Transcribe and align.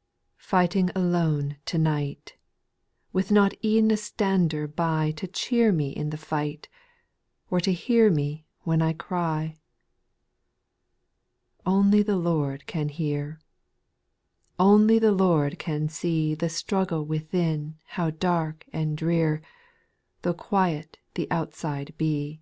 / 0.00 0.36
5. 0.38 0.48
Fighting 0.48 0.88
alone 0.96 1.58
to 1.66 1.76
night,— 1.76 2.34
With 3.12 3.30
not 3.30 3.52
e'en 3.62 3.90
a 3.90 3.98
stander 3.98 4.66
by 4.66 5.10
To 5.10 5.26
cheer 5.26 5.72
me 5.72 5.90
in 5.90 6.08
the 6.08 6.16
fight, 6.16 6.70
Or 7.50 7.60
to 7.60 7.70
hear 7.70 8.10
me 8.10 8.46
when 8.62 8.80
I 8.80 8.94
cry. 8.94 9.48
6. 11.58 11.62
/ 11.64 11.66
Only 11.66 12.02
the 12.02 12.16
Lord 12.16 12.66
can 12.66 12.88
hear,— 12.88 13.40
Only 14.58 14.98
the 14.98 15.12
Lord 15.12 15.58
can 15.58 15.90
see 15.90 16.34
The 16.34 16.48
struggle 16.48 17.04
witbrnYiO 17.04 17.76
w 17.96 18.12
^"WtV 18.12 18.12
«si^ 18.16 18.96
^^^ax^ 19.02 19.42
Though 20.22 20.32
(Juiet 20.32 20.96
tlie 21.14 21.26
bViUKde 21.28 21.92
\ife. 22.00 22.40